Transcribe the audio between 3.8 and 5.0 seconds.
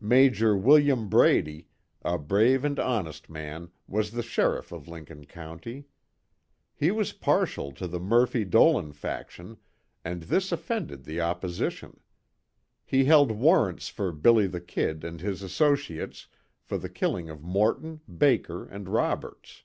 was the sheriff of